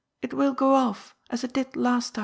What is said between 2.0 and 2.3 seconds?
time.